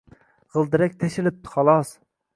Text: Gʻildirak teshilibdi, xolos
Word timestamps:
Gʻildirak 0.55 0.97
teshilibdi, 1.05 1.53
xolos 1.53 1.93